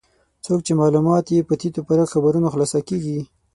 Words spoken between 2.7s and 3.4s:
کېږي.